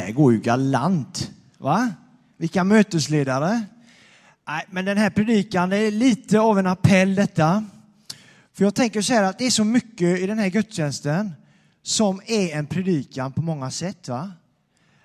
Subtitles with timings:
[0.00, 1.30] här går ju galant.
[1.58, 1.92] Va?
[2.36, 3.62] Vilka mötesledare.
[4.48, 7.64] Nej, men den här predikan är lite av en appell detta.
[8.52, 11.32] För jag tänker så här att det är så mycket i den här gudstjänsten
[11.82, 14.08] som är en predikan på många sätt.
[14.08, 14.32] Va?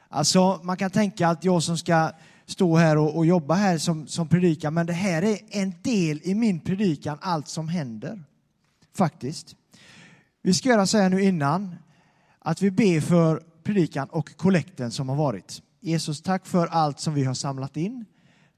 [0.10, 2.12] Alltså, man kan tänka att jag som ska
[2.46, 6.21] stå här och, och jobba här som, som predikan, men det här är en del
[6.23, 8.23] i min predikan, allt som händer.
[8.98, 9.55] Faktiskt.
[10.41, 11.75] Vi ska göra så här nu innan,
[12.39, 15.62] att vi ber för predikan och kollekten som har varit.
[15.80, 18.06] Jesus, tack för allt som vi har samlat in.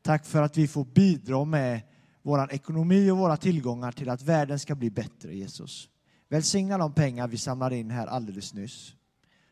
[0.01, 1.81] Tack för att vi får bidra med
[2.21, 5.89] vår ekonomi och våra tillgångar till att världen ska bli bättre, Jesus.
[6.29, 8.93] Välsigna de pengar vi samlade in här alldeles nyss.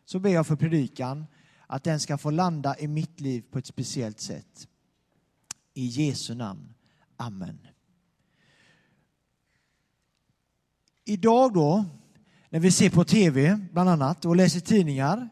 [0.05, 1.26] Så ber jag för predikan,
[1.68, 4.68] att den ska få landa i mitt liv på ett speciellt sätt.
[5.74, 6.74] I Jesu namn.
[7.18, 7.60] Amen.
[11.05, 11.85] Idag då,
[12.49, 15.30] när vi ser på tv bland annat och läser tidningar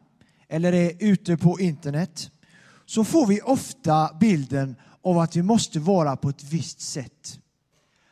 [0.54, 2.32] eller är ute på internet
[2.86, 7.40] så får vi ofta bilden av att vi måste vara på ett visst sätt.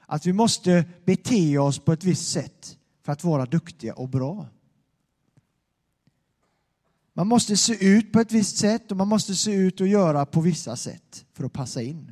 [0.05, 4.47] Att vi måste bete oss på ett visst sätt för att vara duktiga och bra.
[7.13, 10.25] Man måste se ut på ett visst sätt och man måste se ut och göra
[10.25, 12.11] på vissa sätt för att passa in.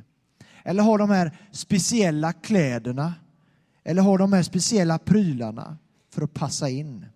[0.64, 3.14] Eller ha de här speciella kläderna
[3.84, 5.78] eller ha de här speciella prylarna
[6.10, 7.06] för att passa in.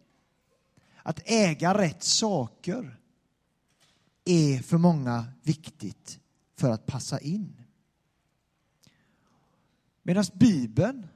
[1.02, 2.98] Att äga rätt saker
[4.24, 6.18] är för många viktigt
[6.56, 7.64] för att passa in.
[10.02, 11.06] Medan Bibeln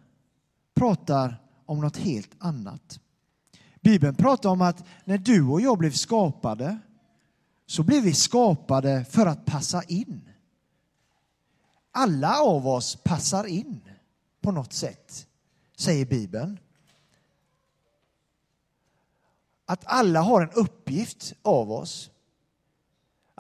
[0.75, 3.01] pratar om något helt annat.
[3.81, 6.79] Bibeln pratar om att när du och jag blev skapade
[7.67, 10.31] så blev vi skapade för att passa in.
[11.91, 13.81] Alla av oss passar in
[14.41, 15.27] på något sätt,
[15.77, 16.59] säger Bibeln.
[19.67, 22.11] Att alla har en uppgift av oss.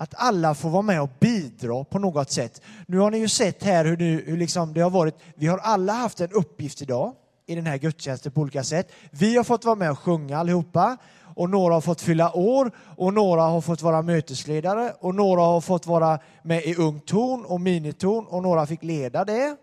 [0.01, 2.63] Att alla får vara med och bidra på något sätt.
[2.87, 5.15] Nu har ni ju sett här hur, nu, hur liksom det har varit.
[5.35, 7.15] Vi har alla haft en uppgift idag
[7.47, 8.93] i den här gudstjänsten på olika sätt.
[9.11, 10.97] Vi har fått vara med och sjunga allihopa
[11.35, 15.61] och några har fått fylla år och några har fått vara mötesledare och några har
[15.61, 19.57] fått vara med i ung ton och miniton och några fick leda det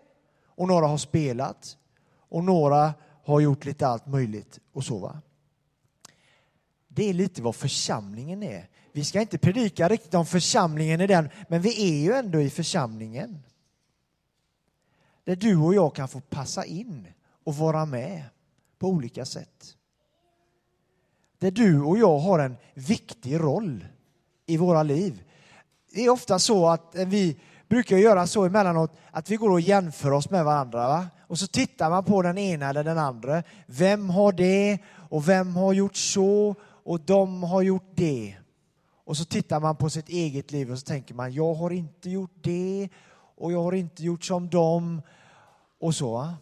[0.56, 1.76] och några har spelat
[2.28, 2.94] och några
[3.24, 5.20] har gjort lite allt möjligt och så va.
[6.88, 8.68] Det är lite vad församlingen är.
[8.96, 12.50] Vi ska inte predika riktigt om församlingen i den, men vi är ju ändå i
[12.50, 13.38] församlingen.
[15.24, 17.06] Där du och jag kan få passa in
[17.44, 18.22] och vara med
[18.78, 19.76] på olika sätt.
[21.38, 23.86] Där du och jag har en viktig roll
[24.46, 25.24] i våra liv.
[25.94, 30.10] Det är ofta så att vi brukar göra så emellanåt att vi går och jämför
[30.10, 30.88] oss med varandra.
[30.88, 31.06] Va?
[31.20, 33.42] Och så tittar man på den ena eller den andra.
[33.66, 34.78] Vem har det
[35.10, 38.36] och vem har gjort så och de har gjort det.
[39.06, 42.10] Och så tittar man på sitt eget liv och så tänker man, jag har inte
[42.10, 45.02] gjort det och jag har inte gjort som dem
[45.78, 46.34] och så.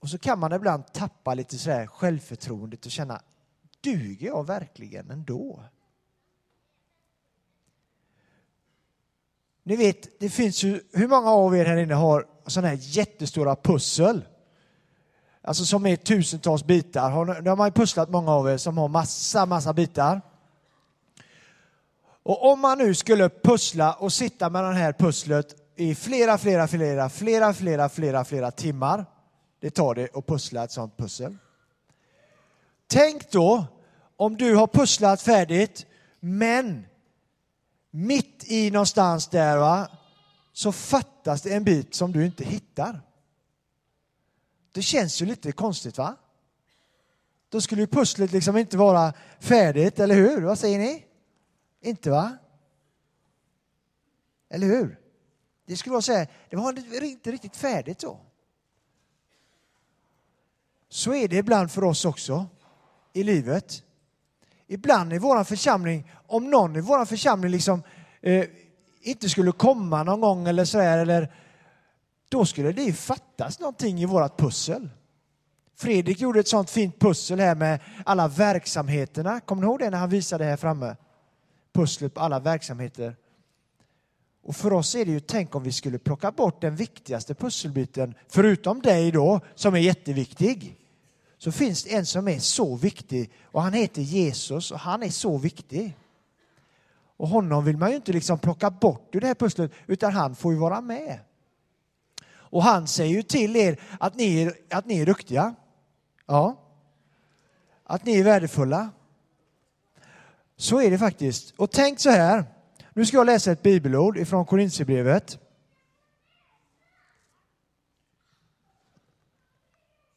[0.00, 3.22] Och så kan man ibland tappa lite så självförtroendet och känna,
[3.80, 5.60] duger jag verkligen ändå?
[9.62, 13.56] Ni vet, det finns ju, hur många av er här inne har sådana här jättestora
[13.56, 14.24] pussel?
[15.42, 17.10] Alltså som är tusentals bitar.
[17.10, 20.20] Har, det har man ju pusslat många av er som har massa, massa bitar.
[22.24, 26.68] Och om man nu skulle pussla och sitta med det här pusslet i flera, flera,
[26.68, 29.06] flera, flera, flera, flera, flera timmar.
[29.60, 31.36] Det tar det att pussla ett sånt pussel.
[32.86, 33.66] Tänk då
[34.16, 35.86] om du har pusslat färdigt,
[36.20, 36.86] men
[37.90, 39.88] mitt i någonstans där va,
[40.52, 43.00] så fattas det en bit som du inte hittar.
[44.72, 46.16] Det känns ju lite konstigt va?
[47.48, 50.42] Då skulle ju pusslet liksom inte vara färdigt, eller hur?
[50.42, 51.04] Vad säger ni?
[51.84, 52.36] Inte va?
[54.48, 54.98] Eller hur?
[55.66, 58.20] Det skulle vara så här, det var inte riktigt färdigt då.
[60.88, 62.46] Så är det ibland för oss också
[63.12, 63.82] i livet.
[64.66, 67.82] Ibland i vår församling, om någon i vår församling liksom
[68.20, 68.44] eh,
[69.00, 71.34] inte skulle komma någon gång eller så här, eller
[72.28, 74.88] då skulle det fattas någonting i vårt pussel.
[75.76, 79.40] Fredrik gjorde ett sånt fint pussel här med alla verksamheterna.
[79.40, 80.96] Kommer ni ihåg det när han visade här framme?
[81.74, 83.16] Pusslet på alla verksamheter.
[84.42, 88.14] Och för oss är det ju, tänk om vi skulle plocka bort den viktigaste pusselbiten,
[88.28, 90.78] förutom dig då, som är jätteviktig.
[91.38, 95.08] Så finns det en som är så viktig och han heter Jesus och han är
[95.08, 95.96] så viktig.
[97.16, 100.36] Och honom vill man ju inte liksom plocka bort ur det här pusslet, utan han
[100.36, 101.18] får ju vara med.
[102.32, 105.54] Och han säger ju till er att ni är, att ni är duktiga.
[106.26, 106.60] Ja.
[107.84, 108.90] Att ni är värdefulla.
[110.64, 111.54] Så är det faktiskt.
[111.56, 112.44] Och tänk så här,
[112.92, 115.38] Nu ska jag läsa ett bibelord ifrån Korintierbrevet.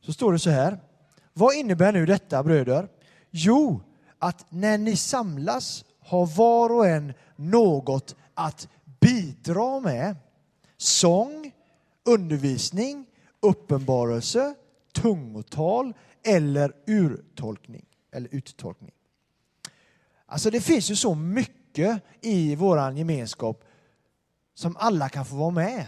[0.01, 0.79] Så står det så här.
[1.33, 2.87] Vad innebär nu detta bröder?
[3.29, 3.81] Jo,
[4.19, 10.15] att när ni samlas har var och en något att bidra med.
[10.77, 11.51] Sång,
[12.05, 13.05] undervisning,
[13.39, 14.55] uppenbarelse,
[14.93, 17.85] tungotal eller urtolkning.
[18.11, 18.91] Eller uttolkning.
[20.27, 23.63] Alltså det finns ju så mycket i vår gemenskap
[24.53, 25.85] som alla kan få vara med.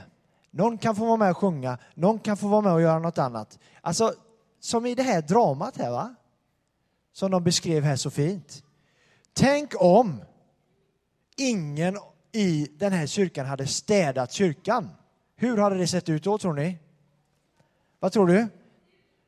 [0.51, 3.18] Någon kan få vara med och sjunga, någon kan få vara med och göra något
[3.18, 3.59] annat.
[3.81, 4.13] Alltså,
[4.59, 6.15] som i det här dramat här va?
[7.13, 8.63] Som de beskrev här så fint.
[9.33, 10.21] Tänk om
[11.38, 11.97] ingen
[12.31, 14.89] i den här kyrkan hade städat kyrkan.
[15.36, 16.77] Hur hade det sett ut då tror ni?
[18.00, 18.47] Vad tror du?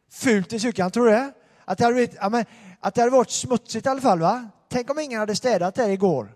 [0.09, 1.33] Fult i kyrkan, tror du det?
[1.65, 2.45] Att det hade, varit, ja, men,
[2.79, 4.49] att det hade varit smutsigt i alla fall va?
[4.71, 6.35] Tänk om ingen hade städat där igår.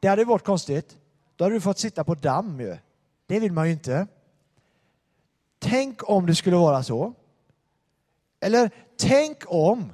[0.00, 0.96] Det hade varit konstigt.
[1.36, 2.76] Då hade du fått sitta på damm ju.
[3.26, 4.06] Det vill man ju inte.
[5.58, 7.12] Tänk om det skulle vara så.
[8.40, 9.92] Eller tänk om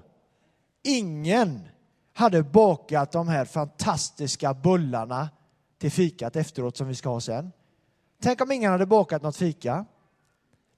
[0.82, 1.68] ingen
[2.12, 5.28] hade bakat de här fantastiska bullarna
[5.78, 7.52] till fikat efteråt som vi ska ha sen.
[8.22, 9.84] Tänk om ingen hade bakat något fika.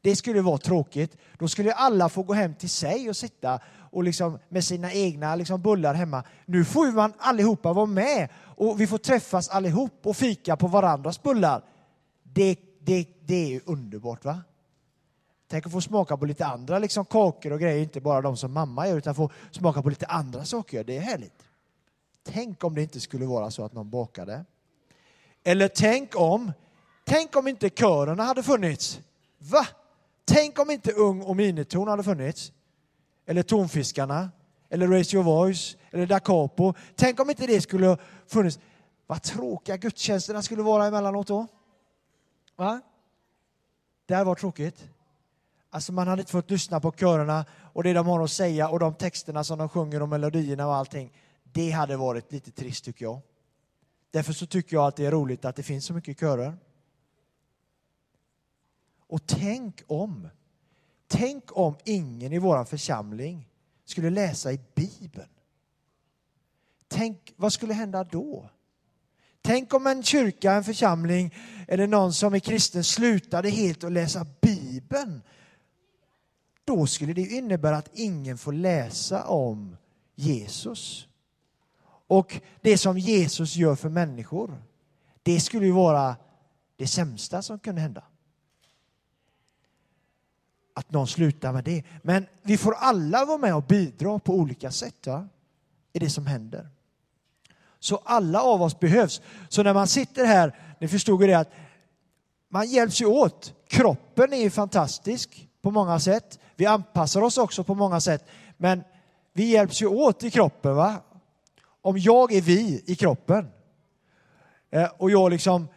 [0.01, 1.17] Det skulle vara tråkigt.
[1.39, 3.61] Då skulle alla få gå hem till sig och sitta
[3.91, 6.25] och liksom med sina egna liksom bullar hemma.
[6.47, 11.23] Nu får man allihopa vara med och vi får träffas allihop och fika på varandras
[11.23, 11.65] bullar.
[12.23, 14.41] Det, det, det är underbart va?
[15.49, 18.53] Tänk att få smaka på lite andra liksom kakor och grejer, inte bara de som
[18.53, 20.85] mamma gör, utan få smaka på lite andra saker.
[20.85, 21.43] Det är härligt.
[22.23, 24.45] Tänk om det inte skulle vara så att någon bakade.
[25.45, 26.53] Eller tänk om,
[27.05, 29.01] tänk om inte körerna hade funnits.
[29.39, 29.67] Va?
[30.25, 32.53] Tänk om inte Ung och Miniton hade funnits.
[33.31, 34.31] Eller Tonfiskarna,
[34.69, 36.75] eller Raise Your Voice, eller Da Capo.
[36.94, 37.97] Tänk om inte det skulle ha
[38.27, 38.59] funnits.
[39.06, 41.47] Vad tråkiga gudstjänsterna skulle vara emellanåt då.
[42.56, 42.81] Va?
[44.06, 44.88] Det här var tråkigt.
[45.71, 48.79] Alltså man hade inte fått lyssna på körerna och det de har att säga och
[48.79, 51.12] de texterna som de sjunger och melodierna och allting.
[51.43, 53.21] Det hade varit lite trist tycker jag.
[54.11, 56.56] Därför så tycker jag att det är roligt att det finns så mycket körer.
[59.06, 60.29] Och tänk om,
[61.11, 63.49] tänk om ingen i vår församling
[63.85, 65.29] skulle läsa i Bibeln.
[66.89, 68.51] Tänk, vad skulle hända då?
[69.43, 71.35] Tänk om en kyrka, en församling
[71.69, 75.23] eller någon som är kristen slutade helt att läsa Bibeln.
[76.65, 79.77] Då skulle det innebära att ingen får läsa om
[80.15, 81.07] Jesus.
[82.07, 84.62] Och det som Jesus gör för människor,
[85.23, 86.17] det skulle ju vara
[86.77, 88.03] det sämsta som kunde hända.
[90.75, 91.83] Att någon slutar med det.
[92.03, 95.29] Men vi får alla vara med och bidra på olika sätt va?
[95.93, 96.69] i det som händer.
[97.79, 99.21] Så alla av oss behövs.
[99.49, 101.51] Så när man sitter här, ni förstod ju det att
[102.49, 103.55] man hjälps ju åt.
[103.69, 106.39] Kroppen är ju fantastisk på många sätt.
[106.57, 108.25] Vi anpassar oss också på många sätt.
[108.57, 108.85] Men
[109.33, 110.77] vi hjälps ju åt i kroppen.
[110.77, 110.97] va?
[111.83, 113.49] Om jag är vi i kroppen
[114.71, 115.69] eh, och jag liksom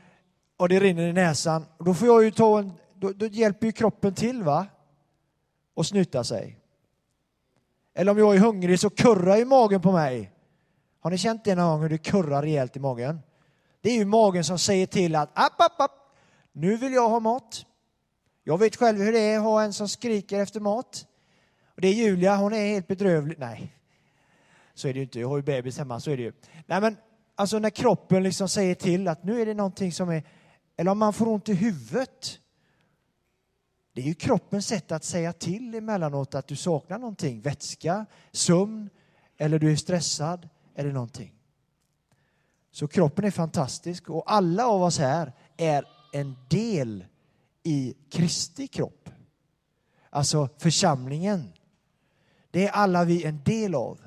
[0.58, 3.72] och det rinner i näsan, då får jag ju ta en, då, då hjälper ju
[3.72, 4.68] kroppen till va?
[5.74, 6.60] Och snyta sig.
[7.94, 10.32] Eller om jag är hungrig så kurrar ju magen på mig.
[11.00, 13.20] Har ni känt det någon gång hur det kurrar rejält i magen?
[13.82, 16.16] Det är ju magen som säger till att app, app, app,
[16.52, 17.66] nu vill jag ha mat.
[18.44, 21.06] Jag vet själv hur det är att ha en som skriker efter mat.
[21.76, 23.40] Och det är Julia, hon är helt bedrövlig.
[23.40, 23.78] Nej,
[24.74, 25.20] så är det ju inte.
[25.20, 26.34] Jag har ju bebis hemma, så är det ju.
[26.66, 26.98] Nej, men
[27.36, 30.24] alltså när kroppen liksom säger till att nu är det någonting som är...
[30.78, 32.40] Eller om man får ont i huvudet.
[33.94, 37.42] Det är ju kroppens sätt att säga till emellanåt att du saknar någonting.
[37.42, 38.90] Vätska, sömn,
[39.38, 41.34] eller du är stressad eller någonting.
[42.72, 47.06] Så kroppen är fantastisk och alla av oss här är en del
[47.64, 49.10] i Kristi kropp.
[50.10, 51.54] Alltså församlingen.
[52.52, 54.00] Det är alla vi en del av.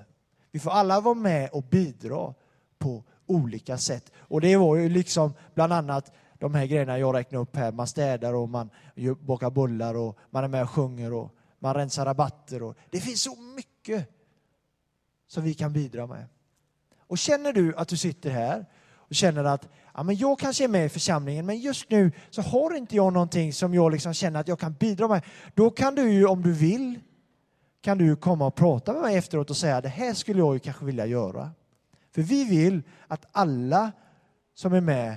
[0.50, 2.34] Vi får alla vara med och bidra
[2.78, 4.12] på olika sätt.
[4.16, 7.72] Och det var ju liksom bland annat de här grejerna jag räknade upp här.
[7.72, 8.70] Man städar och man
[9.20, 12.62] bakar bullar och man är med och sjunger och man rensar rabatter.
[12.62, 14.10] Och det finns så mycket
[15.26, 16.26] som vi kan bidra med.
[16.98, 18.66] Och känner du att du sitter här
[19.08, 22.42] och känner att ja, men jag kanske är med i församlingen men just nu så
[22.42, 25.22] har inte jag någonting som jag liksom känner att jag kan bidra med.
[25.54, 27.00] Då kan du ju om du vill
[27.80, 30.58] kan du komma och prata med mig efteråt och säga det här skulle jag ju
[30.58, 31.50] kanske vilja göra.
[32.14, 33.92] För vi vill att alla
[34.54, 35.16] som är med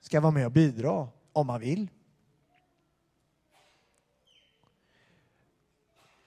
[0.00, 1.88] ska vara med och bidra om man vill.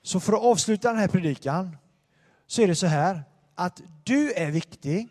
[0.02, 1.78] Så för att avsluta den här predikan
[2.48, 3.24] så är det så här
[3.56, 5.10] att du är viktig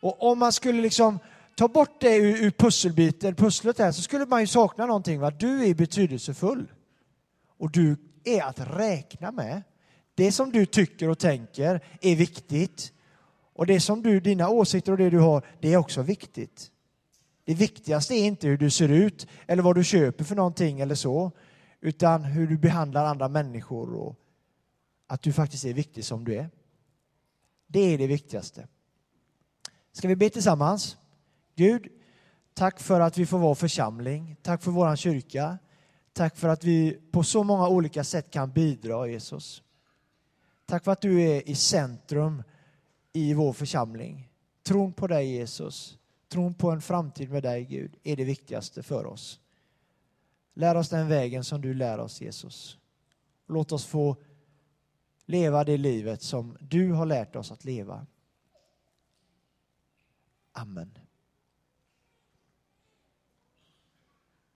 [0.00, 1.18] och om man skulle liksom
[1.56, 5.20] ta bort det ur, ur pusselbiten, pusslet här, så skulle man ju sakna någonting.
[5.20, 5.30] Va?
[5.30, 6.72] Du är betydelsefull.
[7.58, 9.62] Och du är att räkna med.
[10.14, 12.92] Det som du tycker och tänker är viktigt.
[13.54, 16.70] Och det som du, dina åsikter och det du har, det är också viktigt.
[17.44, 20.94] Det viktigaste är inte hur du ser ut eller vad du köper för någonting eller
[20.94, 21.32] så,
[21.80, 24.16] utan hur du behandlar andra människor och
[25.06, 26.50] att du faktiskt är viktig som du är.
[27.66, 28.68] Det är det viktigaste.
[29.92, 30.96] Ska vi be tillsammans?
[31.56, 31.88] Gud,
[32.54, 34.36] tack för att vi får vara församling.
[34.42, 35.58] Tack för vår kyrka.
[36.12, 39.62] Tack för att vi på så många olika sätt kan bidra, Jesus.
[40.66, 42.42] Tack för att du är i centrum
[43.12, 44.30] i vår församling.
[44.62, 45.98] Tron på dig, Jesus,
[46.30, 49.40] tron på en framtid med dig, Gud, är det viktigaste för oss.
[50.54, 52.78] Lär oss den vägen som du lär oss, Jesus.
[53.46, 54.16] Låt oss få
[55.26, 58.06] leva det livet som du har lärt oss att leva.
[60.52, 60.98] Amen.